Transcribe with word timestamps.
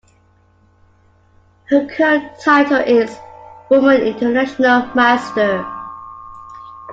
Her 1.69 1.85
current 1.87 2.31
title 2.39 2.77
is 2.81 3.15
Woman 3.69 4.01
International 4.01 4.87
Master. 4.95 5.63